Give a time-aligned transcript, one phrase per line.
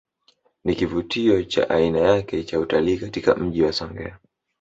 [0.63, 4.19] Ni kivutio cha aina yake cha utalii katika Mji wa Songea